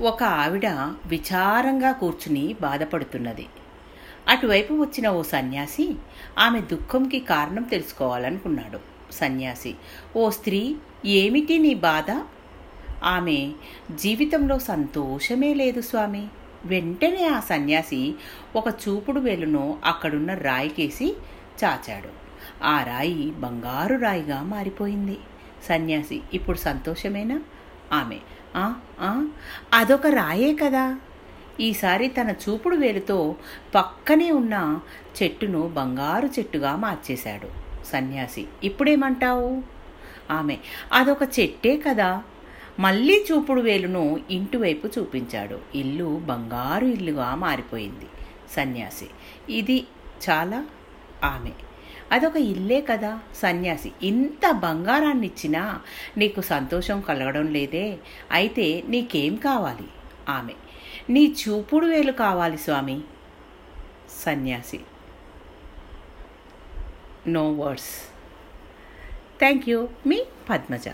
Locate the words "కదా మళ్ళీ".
41.76-43.26